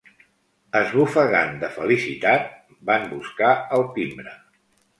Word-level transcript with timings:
Esbufegant 0.79 1.53
de 1.65 1.69
felicitat, 1.75 2.49
van 2.89 3.07
buscar 3.15 3.53
el 3.79 3.87
timbre. 3.99 4.39